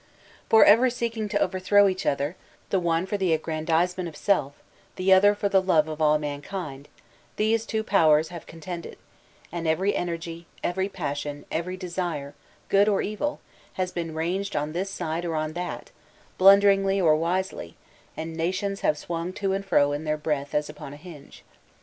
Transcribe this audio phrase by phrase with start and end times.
[0.49, 2.35] For, ever seeking to overthrow each other,
[2.71, 4.53] the one for the aggrandizement of self,
[4.95, 6.87] the other for the love of all mankind,
[7.35, 8.97] these two powers have contended;
[9.51, 12.33] and every energy, every passion, every de sire,
[12.67, 13.41] good or evil,
[13.73, 15.91] has been ranged on this side or on that,
[16.39, 17.75] bhmderingly or wisely,
[18.17, 21.43] and nations have swung to and fro in their breath as upon a hinge.